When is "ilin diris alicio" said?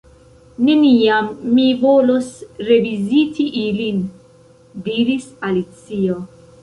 3.65-6.19